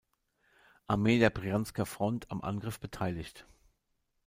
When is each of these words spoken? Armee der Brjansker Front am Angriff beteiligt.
Armee 0.87 1.19
der 1.19 1.29
Brjansker 1.29 1.85
Front 1.85 2.31
am 2.31 2.41
Angriff 2.41 2.79
beteiligt. 2.79 3.45